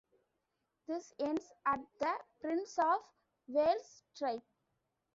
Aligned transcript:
This 0.87 1.13
ends 1.19 1.53
at 1.67 1.79
the 1.99 2.11
Prince 2.39 2.79
of 2.79 3.01
Wales 3.47 4.01
Strait. 4.15 4.41